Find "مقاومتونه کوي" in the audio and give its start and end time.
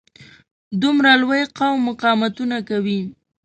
1.89-3.01